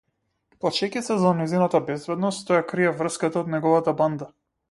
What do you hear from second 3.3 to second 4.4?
од неговата банда.